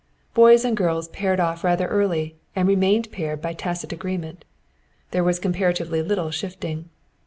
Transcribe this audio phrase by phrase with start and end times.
[0.33, 4.45] Boys and girls paired off rather early, and remained paired by tacit agreement;
[5.11, 6.89] there was comparatively little shifting.